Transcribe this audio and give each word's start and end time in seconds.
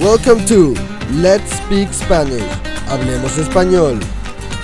Welcome 0.00 0.46
to 0.46 0.74
Let's 1.20 1.52
Speak 1.58 1.92
Spanish. 1.92 2.40
Hablemos 2.88 3.36
Español. 3.36 4.00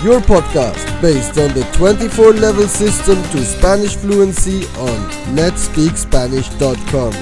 Your 0.03 0.22
podcast 0.22 0.81
based 1.03 1.37
on 1.37 1.53
the 1.53 1.62
24 1.77 2.33
level 2.40 2.67
system 2.67 3.22
to 3.33 3.44
Spanish 3.44 3.97
fluency 3.97 4.65
on 4.79 4.97
letspeakspanish.com. 5.37 7.12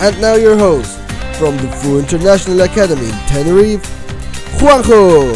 And 0.00 0.20
now 0.20 0.34
your 0.34 0.58
host 0.58 1.00
from 1.38 1.56
the 1.56 1.68
Fu 1.80 1.98
International 1.98 2.60
Academy 2.60 3.06
in 3.08 3.18
Tenerife, 3.26 3.88
Juanjo. 4.60 5.32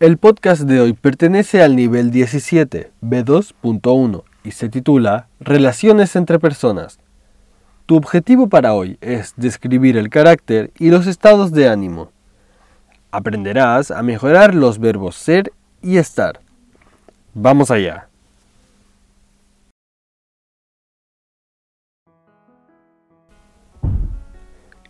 El 0.00 0.18
podcast 0.18 0.62
de 0.62 0.80
hoy 0.80 0.92
pertenece 0.94 1.62
al 1.62 1.76
nivel 1.76 2.10
17, 2.10 2.90
B2.1, 3.00 4.24
y 4.42 4.50
se 4.50 4.68
titula 4.68 5.28
Relaciones 5.38 6.16
entre 6.16 6.40
personas. 6.40 6.98
Tu 7.86 7.96
objetivo 7.96 8.48
para 8.48 8.74
hoy 8.74 8.96
es 9.00 9.34
describir 9.36 9.96
el 9.96 10.08
carácter 10.08 10.70
y 10.78 10.90
los 10.90 11.08
estados 11.08 11.50
de 11.50 11.68
ánimo. 11.68 12.12
Aprenderás 13.10 13.90
a 13.90 14.02
mejorar 14.02 14.54
los 14.54 14.78
verbos 14.78 15.16
ser 15.16 15.52
y 15.82 15.96
estar. 15.96 16.40
Vamos 17.34 17.70
allá. 17.70 18.08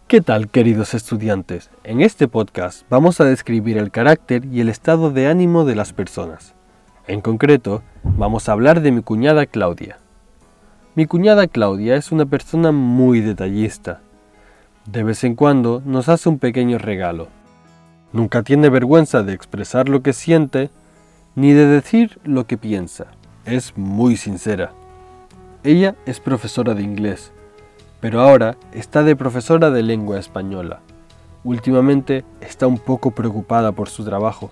¿Qué 0.06 0.20
tal 0.20 0.50
queridos 0.50 0.92
estudiantes? 0.92 1.70
En 1.84 2.02
este 2.02 2.28
podcast 2.28 2.86
vamos 2.90 3.18
a 3.22 3.24
describir 3.24 3.78
el 3.78 3.90
carácter 3.90 4.44
y 4.44 4.60
el 4.60 4.68
estado 4.68 5.10
de 5.10 5.26
ánimo 5.28 5.64
de 5.64 5.74
las 5.74 5.94
personas. 5.94 6.54
En 7.06 7.22
concreto, 7.22 7.82
vamos 8.04 8.50
a 8.50 8.52
hablar 8.52 8.82
de 8.82 8.92
mi 8.92 9.02
cuñada 9.02 9.46
Claudia. 9.46 10.01
Mi 10.94 11.06
cuñada 11.06 11.46
Claudia 11.46 11.96
es 11.96 12.12
una 12.12 12.26
persona 12.26 12.70
muy 12.70 13.22
detallista. 13.22 14.00
De 14.84 15.02
vez 15.02 15.24
en 15.24 15.36
cuando 15.36 15.80
nos 15.86 16.10
hace 16.10 16.28
un 16.28 16.38
pequeño 16.38 16.76
regalo. 16.76 17.28
Nunca 18.12 18.42
tiene 18.42 18.68
vergüenza 18.68 19.22
de 19.22 19.32
expresar 19.32 19.88
lo 19.88 20.02
que 20.02 20.12
siente 20.12 20.68
ni 21.34 21.52
de 21.52 21.64
decir 21.64 22.18
lo 22.24 22.46
que 22.46 22.58
piensa. 22.58 23.06
Es 23.46 23.72
muy 23.78 24.18
sincera. 24.18 24.72
Ella 25.64 25.94
es 26.04 26.20
profesora 26.20 26.74
de 26.74 26.82
inglés, 26.82 27.32
pero 28.00 28.20
ahora 28.20 28.58
está 28.72 29.02
de 29.02 29.16
profesora 29.16 29.70
de 29.70 29.82
lengua 29.82 30.18
española. 30.18 30.80
Últimamente 31.42 32.22
está 32.42 32.66
un 32.66 32.78
poco 32.78 33.12
preocupada 33.12 33.72
por 33.72 33.88
su 33.88 34.04
trabajo. 34.04 34.50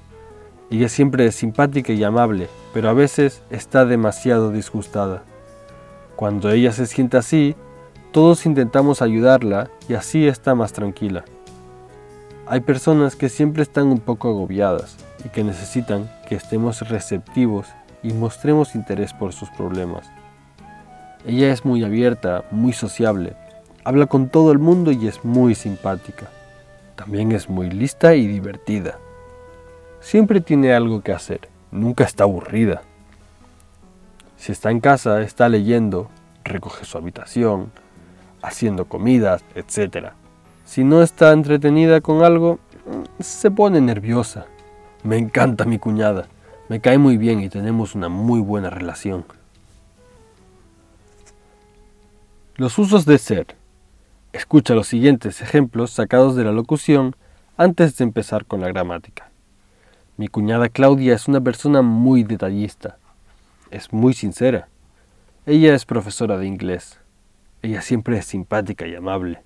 Ella 0.70 0.88
siempre 0.88 1.26
es 1.26 1.34
simpática 1.34 1.92
y 1.92 2.02
amable, 2.02 2.48
pero 2.72 2.88
a 2.88 2.94
veces 2.94 3.42
está 3.50 3.84
demasiado 3.84 4.50
disgustada. 4.50 5.22
Cuando 6.20 6.50
ella 6.50 6.70
se 6.70 6.84
siente 6.84 7.16
así, 7.16 7.56
todos 8.12 8.44
intentamos 8.44 9.00
ayudarla 9.00 9.70
y 9.88 9.94
así 9.94 10.28
está 10.28 10.54
más 10.54 10.74
tranquila. 10.74 11.24
Hay 12.46 12.60
personas 12.60 13.16
que 13.16 13.30
siempre 13.30 13.62
están 13.62 13.86
un 13.86 14.00
poco 14.00 14.28
agobiadas 14.28 14.98
y 15.24 15.30
que 15.30 15.42
necesitan 15.42 16.10
que 16.28 16.34
estemos 16.34 16.86
receptivos 16.90 17.68
y 18.02 18.12
mostremos 18.12 18.74
interés 18.74 19.14
por 19.14 19.32
sus 19.32 19.48
problemas. 19.48 20.10
Ella 21.24 21.50
es 21.54 21.64
muy 21.64 21.84
abierta, 21.84 22.44
muy 22.50 22.74
sociable, 22.74 23.32
habla 23.82 24.04
con 24.04 24.28
todo 24.28 24.52
el 24.52 24.58
mundo 24.58 24.92
y 24.92 25.08
es 25.08 25.24
muy 25.24 25.54
simpática. 25.54 26.26
También 26.96 27.32
es 27.32 27.48
muy 27.48 27.70
lista 27.70 28.14
y 28.14 28.26
divertida. 28.26 28.98
Siempre 30.00 30.42
tiene 30.42 30.74
algo 30.74 31.00
que 31.00 31.14
hacer, 31.14 31.48
nunca 31.70 32.04
está 32.04 32.24
aburrida. 32.24 32.82
Si 34.40 34.52
está 34.52 34.70
en 34.70 34.80
casa, 34.80 35.20
está 35.20 35.50
leyendo, 35.50 36.08
recoge 36.44 36.86
su 36.86 36.96
habitación, 36.96 37.70
haciendo 38.40 38.86
comidas, 38.86 39.44
etc. 39.54 40.12
Si 40.64 40.82
no 40.82 41.02
está 41.02 41.32
entretenida 41.32 42.00
con 42.00 42.24
algo, 42.24 42.58
se 43.18 43.50
pone 43.50 43.82
nerviosa. 43.82 44.46
Me 45.02 45.18
encanta 45.18 45.66
mi 45.66 45.78
cuñada, 45.78 46.26
me 46.70 46.80
cae 46.80 46.96
muy 46.96 47.18
bien 47.18 47.42
y 47.42 47.50
tenemos 47.50 47.94
una 47.94 48.08
muy 48.08 48.40
buena 48.40 48.70
relación. 48.70 49.26
Los 52.56 52.78
usos 52.78 53.04
de 53.04 53.18
ser. 53.18 53.56
Escucha 54.32 54.74
los 54.74 54.86
siguientes 54.86 55.42
ejemplos 55.42 55.90
sacados 55.90 56.34
de 56.34 56.44
la 56.44 56.52
locución 56.52 57.14
antes 57.58 57.94
de 57.98 58.04
empezar 58.04 58.46
con 58.46 58.62
la 58.62 58.68
gramática. 58.68 59.30
Mi 60.16 60.28
cuñada 60.28 60.70
Claudia 60.70 61.14
es 61.14 61.28
una 61.28 61.42
persona 61.42 61.82
muy 61.82 62.24
detallista 62.24 62.96
es 63.70 63.92
muy 63.92 64.12
sincera. 64.12 64.68
Ella 65.46 65.74
es 65.74 65.86
profesora 65.86 66.38
de 66.38 66.46
inglés. 66.46 67.00
Ella 67.62 67.82
siempre 67.82 68.18
es 68.18 68.26
simpática 68.26 68.86
y 68.86 68.94
amable. 68.94 69.42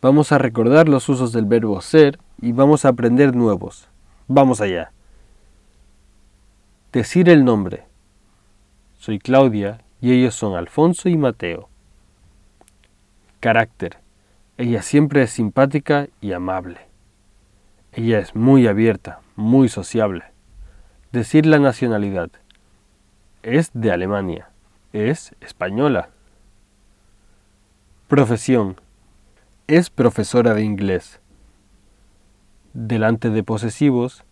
Vamos 0.00 0.32
a 0.32 0.38
recordar 0.38 0.88
los 0.88 1.08
usos 1.08 1.32
del 1.32 1.46
verbo 1.46 1.80
ser 1.80 2.18
y 2.40 2.52
vamos 2.52 2.84
a 2.84 2.88
aprender 2.88 3.36
nuevos. 3.36 3.88
Vamos 4.26 4.60
allá. 4.60 4.92
Decir 6.92 7.28
el 7.28 7.44
nombre. 7.44 7.84
Soy 8.98 9.18
Claudia 9.18 9.80
y 10.00 10.12
ellos 10.12 10.34
son 10.34 10.56
Alfonso 10.56 11.08
y 11.08 11.16
Mateo. 11.16 11.68
Carácter. 13.40 13.98
Ella 14.58 14.82
siempre 14.82 15.22
es 15.22 15.30
simpática 15.30 16.08
y 16.20 16.32
amable. 16.32 16.80
Ella 17.92 18.18
es 18.18 18.34
muy 18.34 18.66
abierta, 18.66 19.20
muy 19.36 19.68
sociable. 19.68 20.24
Decir 21.12 21.46
la 21.46 21.58
nacionalidad 21.58 22.30
es 23.42 23.70
de 23.74 23.90
Alemania, 23.90 24.50
es 24.92 25.34
española. 25.40 26.10
Profesión, 28.06 28.80
es 29.66 29.90
profesora 29.90 30.54
de 30.54 30.62
inglés. 30.62 31.20
Delante 32.72 33.30
de 33.30 33.42
posesivos, 33.42 34.24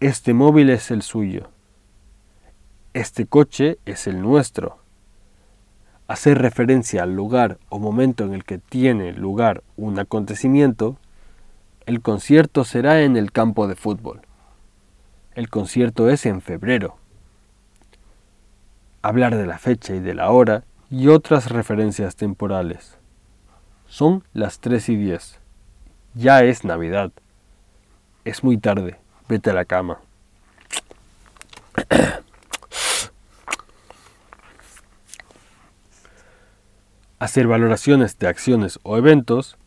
este 0.00 0.32
móvil 0.32 0.70
es 0.70 0.90
el 0.90 1.02
suyo. 1.02 1.50
Este 2.94 3.26
coche 3.26 3.78
es 3.84 4.06
el 4.06 4.22
nuestro. 4.22 4.78
Hacer 6.06 6.38
referencia 6.38 7.02
al 7.02 7.14
lugar 7.14 7.58
o 7.68 7.78
momento 7.78 8.24
en 8.24 8.32
el 8.32 8.44
que 8.44 8.58
tiene 8.58 9.12
lugar 9.12 9.62
un 9.76 9.98
acontecimiento, 9.98 10.96
el 11.86 12.00
concierto 12.00 12.64
será 12.64 13.02
en 13.02 13.16
el 13.16 13.32
campo 13.32 13.66
de 13.68 13.74
fútbol. 13.74 14.22
El 15.34 15.50
concierto 15.50 16.08
es 16.08 16.24
en 16.24 16.40
febrero 16.40 16.96
hablar 19.04 19.36
de 19.36 19.46
la 19.46 19.58
fecha 19.58 19.94
y 19.94 20.00
de 20.00 20.14
la 20.14 20.30
hora 20.30 20.64
y 20.90 21.08
otras 21.08 21.50
referencias 21.50 22.16
temporales. 22.16 22.96
Son 23.86 24.24
las 24.32 24.60
3 24.60 24.88
y 24.88 24.96
10. 24.96 25.40
Ya 26.14 26.42
es 26.42 26.64
Navidad. 26.64 27.12
Es 28.24 28.42
muy 28.42 28.56
tarde. 28.56 28.96
Vete 29.28 29.50
a 29.50 29.52
la 29.52 29.66
cama. 29.66 29.98
Hacer 37.18 37.46
valoraciones 37.46 38.18
de 38.18 38.26
acciones 38.26 38.80
o 38.84 38.96
eventos. 38.96 39.58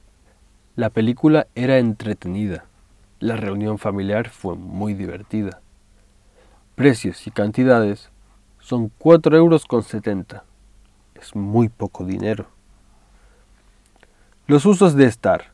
La 0.76 0.90
película 0.90 1.46
era 1.54 1.78
entretenida. 1.78 2.66
La 3.20 3.36
reunión 3.36 3.78
familiar 3.78 4.30
fue 4.30 4.56
muy 4.56 4.96
divertida. 4.96 5.62
Precios 6.74 7.28
y 7.28 7.32
cantidades 7.32 8.10
son 8.68 8.92
4 8.98 9.38
euros 9.38 9.64
con 9.64 9.82
70. 9.82 10.44
Es 11.16 11.34
muy 11.38 11.70
poco 11.70 12.04
dinero. 12.04 12.48
Los 14.46 14.66
usos 14.66 14.94
de 14.94 15.06
estar. 15.06 15.54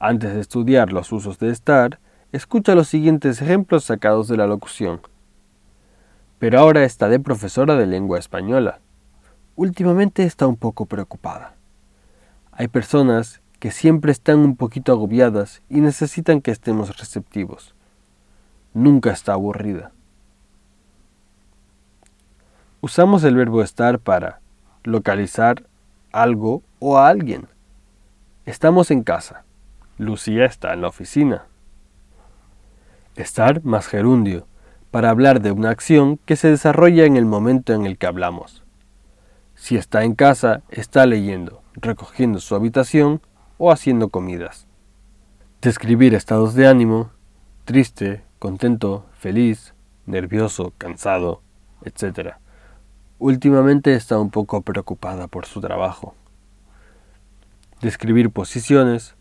Antes 0.00 0.34
de 0.34 0.40
estudiar 0.40 0.92
los 0.92 1.12
usos 1.12 1.38
de 1.38 1.50
estar, 1.50 2.00
escucha 2.32 2.74
los 2.74 2.88
siguientes 2.88 3.40
ejemplos 3.40 3.84
sacados 3.84 4.26
de 4.26 4.36
la 4.36 4.48
locución. 4.48 5.00
Pero 6.40 6.58
ahora 6.58 6.82
está 6.82 7.08
de 7.08 7.20
profesora 7.20 7.76
de 7.76 7.86
lengua 7.86 8.18
española. 8.18 8.80
Últimamente 9.54 10.24
está 10.24 10.48
un 10.48 10.56
poco 10.56 10.86
preocupada. 10.86 11.54
Hay 12.50 12.66
personas 12.66 13.42
que 13.60 13.70
siempre 13.70 14.10
están 14.10 14.40
un 14.40 14.56
poquito 14.56 14.90
agobiadas 14.90 15.62
y 15.68 15.80
necesitan 15.80 16.40
que 16.40 16.50
estemos 16.50 16.98
receptivos. 16.98 17.76
Nunca 18.72 19.12
está 19.12 19.34
aburrida. 19.34 19.93
Usamos 22.84 23.24
el 23.24 23.34
verbo 23.34 23.62
estar 23.62 23.98
para 23.98 24.40
localizar 24.82 25.64
algo 26.12 26.62
o 26.80 26.98
a 26.98 27.08
alguien. 27.08 27.48
Estamos 28.44 28.90
en 28.90 29.02
casa. 29.02 29.44
Lucía 29.96 30.44
está 30.44 30.74
en 30.74 30.82
la 30.82 30.88
oficina. 30.88 31.46
Estar 33.16 33.64
más 33.64 33.86
gerundio, 33.86 34.46
para 34.90 35.08
hablar 35.08 35.40
de 35.40 35.50
una 35.50 35.70
acción 35.70 36.18
que 36.26 36.36
se 36.36 36.48
desarrolla 36.48 37.06
en 37.06 37.16
el 37.16 37.24
momento 37.24 37.72
en 37.72 37.86
el 37.86 37.96
que 37.96 38.06
hablamos. 38.06 38.62
Si 39.54 39.78
está 39.78 40.04
en 40.04 40.14
casa, 40.14 40.60
está 40.68 41.06
leyendo, 41.06 41.62
recogiendo 41.76 42.38
su 42.38 42.54
habitación 42.54 43.22
o 43.56 43.72
haciendo 43.72 44.10
comidas. 44.10 44.66
Describir 45.62 46.12
estados 46.12 46.52
de 46.52 46.66
ánimo, 46.66 47.12
triste, 47.64 48.24
contento, 48.38 49.06
feliz, 49.14 49.72
nervioso, 50.04 50.74
cansado, 50.76 51.40
etc 51.82 52.43
últimamente 53.24 53.94
está 53.94 54.18
un 54.18 54.28
poco 54.28 54.60
preocupada 54.60 55.28
por 55.28 55.46
su 55.46 55.62
trabajo. 55.62 56.14
Describir 57.80 58.30
posiciones. 58.30 59.14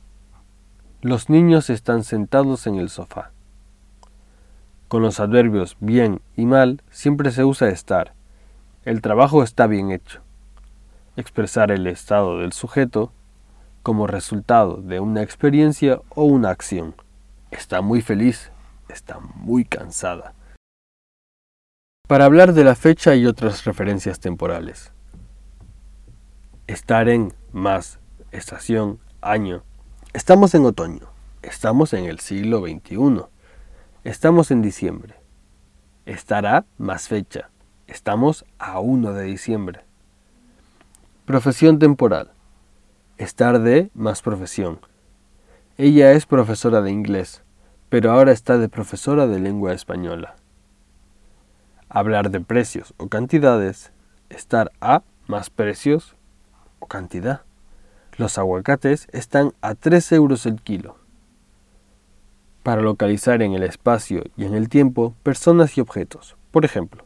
Los 1.01 1.29
niños 1.29 1.69
están 1.69 2.03
sentados 2.03 2.67
en 2.67 2.75
el 2.75 2.89
sofá. 2.89 3.31
Con 4.89 5.03
los 5.03 5.21
adverbios 5.21 5.77
bien 5.79 6.19
y 6.35 6.45
mal 6.45 6.81
siempre 6.91 7.31
se 7.31 7.45
usa 7.45 7.69
estar. 7.69 8.13
El 8.83 9.01
trabajo 9.01 9.41
está 9.41 9.67
bien 9.67 9.89
hecho. 9.89 10.19
Expresar 11.15 11.71
el 11.71 11.88
estado 11.88 12.39
del 12.39 12.51
sujeto 12.51 13.13
como 13.83 14.05
resultado 14.05 14.81
de 14.81 15.00
una 15.00 15.21
experiencia 15.21 16.01
o 16.09 16.25
una 16.25 16.50
acción. 16.50 16.94
Está 17.51 17.79
muy 17.79 18.01
feliz, 18.01 18.51
está 18.89 19.19
muy 19.21 19.63
cansada. 19.63 20.33
Para 22.13 22.25
hablar 22.25 22.54
de 22.54 22.63
la 22.63 22.75
fecha 22.75 23.15
y 23.15 23.25
otras 23.25 23.65
referencias 23.65 24.19
temporales. 24.19 24.92
Estar 26.68 27.10
en 27.10 27.33
más 27.51 27.98
estación, 28.31 29.00
año. 29.19 29.63
Estamos 30.13 30.54
en 30.54 30.63
otoño. 30.63 31.07
Estamos 31.42 31.92
en 31.92 32.06
el 32.06 32.19
siglo 32.19 32.60
XXI. 32.60 33.24
Estamos 34.04 34.51
en 34.51 34.62
diciembre. 34.62 35.15
Estará 36.06 36.65
más 36.77 37.07
fecha. 37.07 37.50
Estamos 37.88 38.45
a 38.60 38.80
1 38.80 39.12
de 39.13 39.24
diciembre. 39.24 39.80
Profesión 41.25 41.80
temporal. 41.80 42.30
Estar 43.18 43.60
de 43.60 43.89
más 43.95 44.21
profesión. 44.21 44.81
Ella 45.80 46.12
es 46.12 46.27
profesora 46.27 46.83
de 46.83 46.92
inglés, 46.92 47.42
pero 47.89 48.12
ahora 48.12 48.33
está 48.33 48.60
de 48.60 48.69
profesora 48.69 49.25
de 49.25 49.39
lengua 49.39 49.74
española. 49.74 50.36
Hablar 51.89 52.31
de 52.31 52.41
precios 52.41 52.94
o 52.97 53.07
cantidades. 53.07 53.91
Estar 54.30 54.71
a 54.81 55.03
más 55.27 55.50
precios 55.50 56.15
o 56.80 56.88
cantidad. 56.88 57.41
Los 58.18 58.38
aguacates 58.38 59.07
están 59.12 59.53
a 59.62 59.75
3 59.75 60.12
euros 60.12 60.45
el 60.45 60.62
kilo 60.62 60.97
para 62.63 62.81
localizar 62.81 63.41
en 63.41 63.53
el 63.53 63.63
espacio 63.63 64.24
y 64.38 64.45
en 64.45 64.56
el 64.56 64.69
tiempo 64.69 65.13
personas 65.21 65.77
y 65.77 65.81
objetos. 65.81 66.38
Por 66.51 66.65
ejemplo, 66.65 67.06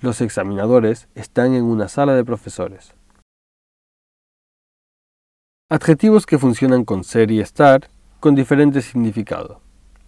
los 0.00 0.20
examinadores 0.20 1.08
están 1.14 1.54
en 1.54 1.64
una 1.64 1.88
sala 1.88 2.14
de 2.14 2.24
profesores. 2.24 2.94
Adjetivos 5.68 6.26
que 6.26 6.38
funcionan 6.38 6.84
con 6.84 7.04
ser 7.04 7.30
y 7.30 7.40
estar 7.40 7.88
con 8.20 8.34
diferente 8.34 8.82
significado. 8.82 9.60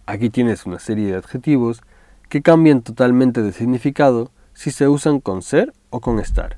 Aquí 0.05 0.29
tienes 0.29 0.65
una 0.65 0.79
serie 0.79 1.07
de 1.07 1.17
adjetivos 1.17 1.81
que 2.29 2.41
cambian 2.41 2.81
totalmente 2.81 3.41
de 3.41 3.51
significado 3.51 4.31
si 4.53 4.71
se 4.71 4.87
usan 4.87 5.19
con 5.19 5.41
ser 5.41 5.73
o 5.89 5.99
con 5.99 6.19
estar. 6.19 6.57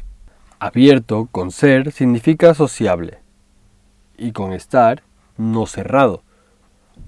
Abierto 0.60 1.28
con 1.32 1.52
ser 1.52 1.92
significa 1.92 2.54
sociable 2.54 3.20
y 4.18 4.32
con 4.32 4.54
estar 4.54 5.04
no 5.38 5.66
cerrado. 5.66 6.24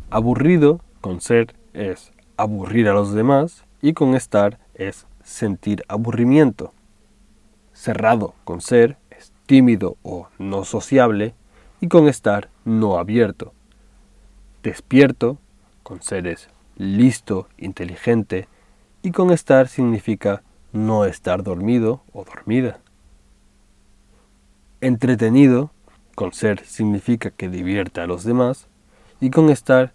Aburrido 0.10 0.82
con 1.02 1.22
ser 1.22 1.56
es 1.74 2.12
aburrir 2.38 2.88
a 2.88 2.94
los 2.94 3.14
demás 3.14 3.66
y 3.82 3.94
con 3.94 4.16
estar 4.16 4.60
es 4.74 5.08
sentir 5.24 5.84
aburrimiento. 5.88 6.74
Cerrado 7.74 8.34
con 8.44 8.62
ser 8.62 8.98
es 9.10 9.32
tímido 9.46 9.98
o 10.04 10.28
no 10.38 10.64
sociable 10.64 11.34
y 11.82 11.88
con 11.88 12.08
estar 12.08 12.50
no 12.66 12.98
abierto. 12.98 13.54
Despierto 14.64 15.38
con 15.84 16.02
ser 16.02 16.28
es 16.28 16.50
listo, 16.80 17.50
inteligente 17.58 18.48
y 19.04 19.12
con 19.12 19.31
estar 19.31 19.68
significa 19.68 20.42
no 20.72 21.06
estar 21.06 21.44
dormido 21.44 22.02
o 22.14 22.24
dormida. 22.24 22.80
Entretenido 24.81 25.72
con 26.16 26.34
ser 26.34 26.66
significa 26.66 27.31
que 27.31 27.50
divierte 27.50 28.02
a 28.02 28.08
los 28.08 28.24
demás 28.24 28.68
y 29.20 29.30
con 29.30 29.50
estar 29.50 29.94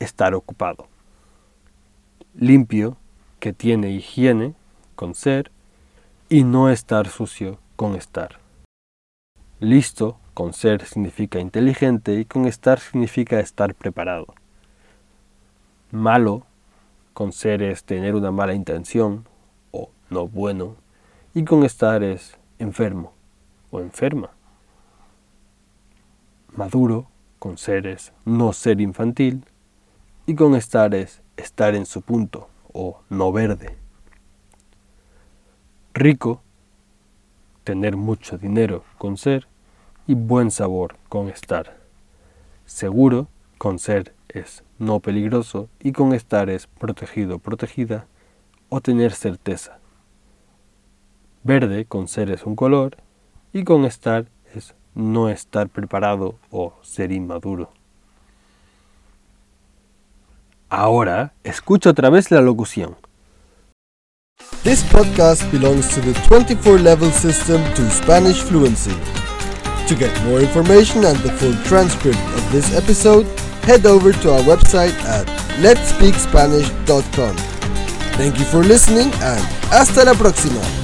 estar 0.00 0.34
ocupado. 0.34 0.88
Limpio, 2.34 2.96
que 3.38 3.52
tiene 3.52 3.90
higiene, 3.90 4.54
con 4.96 5.14
ser, 5.14 5.50
y 6.28 6.42
no 6.42 6.70
estar 6.70 7.08
sucio, 7.08 7.58
con 7.76 7.94
estar. 7.94 8.40
Listo, 9.60 10.18
con 10.32 10.52
ser 10.52 10.84
significa 10.86 11.38
inteligente 11.38 12.14
y 12.14 12.24
con 12.24 12.46
estar 12.46 12.80
significa 12.80 13.40
estar 13.40 13.74
preparado. 13.74 14.34
Malo, 15.94 16.44
con 17.12 17.30
ser 17.30 17.62
es 17.62 17.84
tener 17.84 18.16
una 18.16 18.32
mala 18.32 18.52
intención 18.52 19.28
o 19.70 19.90
no 20.10 20.26
bueno, 20.26 20.74
y 21.34 21.44
con 21.44 21.62
estar 21.62 22.02
es 22.02 22.36
enfermo 22.58 23.12
o 23.70 23.78
enferma. 23.78 24.30
Maduro, 26.56 27.06
con 27.38 27.58
ser 27.58 27.86
es 27.86 28.12
no 28.24 28.52
ser 28.52 28.80
infantil 28.80 29.44
y 30.26 30.34
con 30.34 30.56
estar 30.56 30.96
es 30.96 31.22
estar 31.36 31.76
en 31.76 31.86
su 31.86 32.02
punto 32.02 32.48
o 32.72 33.00
no 33.08 33.30
verde. 33.30 33.76
Rico, 35.92 36.42
tener 37.62 37.96
mucho 37.96 38.36
dinero 38.36 38.82
con 38.98 39.16
ser 39.16 39.46
y 40.08 40.14
buen 40.14 40.50
sabor 40.50 40.96
con 41.08 41.28
estar. 41.28 41.76
Seguro 42.66 43.28
con 43.58 43.78
ser 43.78 44.12
es 44.28 44.64
no 44.84 45.00
peligroso 45.00 45.68
y 45.80 45.92
con 45.92 46.12
estar 46.12 46.50
es 46.50 46.66
protegido, 46.66 47.38
protegida 47.38 48.06
o 48.68 48.80
tener 48.80 49.12
certeza. 49.12 49.78
Verde 51.42 51.84
con 51.84 52.08
ser 52.08 52.30
es 52.30 52.44
un 52.44 52.56
color 52.56 52.96
y 53.52 53.64
con 53.64 53.84
estar 53.84 54.26
es 54.54 54.74
no 54.94 55.28
estar 55.28 55.68
preparado 55.68 56.36
o 56.50 56.74
ser 56.82 57.12
inmaduro. 57.12 57.70
Ahora, 60.68 61.34
escucha 61.44 61.90
otra 61.90 62.10
vez 62.10 62.30
la 62.30 62.40
locución. 62.40 62.96
This 64.64 64.82
podcast 64.82 65.44
belongs 65.52 65.94
to 65.94 66.00
the 66.00 66.14
24 66.26 66.78
level 66.78 67.10
system 67.12 67.62
to 67.74 67.90
Spanish 67.90 68.42
fluency. 68.42 68.94
To 69.88 69.94
get 69.94 70.10
more 70.24 70.40
information 70.40 71.04
and 71.04 71.18
the 71.18 71.30
full 71.32 71.54
transcript 71.64 72.18
of 72.34 72.50
this 72.50 72.74
episode, 72.74 73.26
head 73.64 73.86
over 73.86 74.12
to 74.12 74.32
our 74.32 74.40
website 74.40 74.94
at 75.04 75.26
letspeakspanish.com. 75.58 77.36
Thank 78.16 78.38
you 78.38 78.44
for 78.44 78.62
listening 78.62 79.10
and 79.22 79.40
hasta 79.70 80.04
la 80.04 80.14
próxima. 80.14 80.83